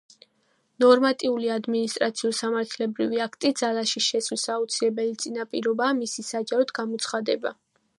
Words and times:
ნორმატიული 0.83 1.51
ადმინისტრაციულ-სამართლებრივი 1.55 3.23
აქტი 3.27 3.53
ძალაში 3.63 4.05
შესვლის 4.09 4.49
აუცილებელი 4.57 5.15
წინაპირობაა 5.27 5.97
მისი 6.05 6.31
საჯაროდ 6.35 6.77
გამოცხადება. 6.83 7.59